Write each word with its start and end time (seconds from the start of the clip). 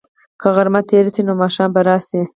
که 0.41 0.47
غرمه 0.55 0.81
تېره 0.89 1.09
شي، 1.15 1.21
نو 1.27 1.33
ماښام 1.41 1.69
به 1.75 1.81
راشي. 1.87 2.21